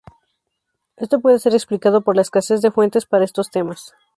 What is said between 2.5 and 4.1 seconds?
de fuentes para estos temas.